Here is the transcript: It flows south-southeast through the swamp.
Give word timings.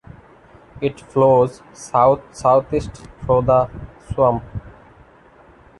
It 0.81 0.99
flows 0.99 1.61
south-southeast 1.73 2.89
through 3.23 3.43
the 3.43 3.69
swamp. 4.11 4.43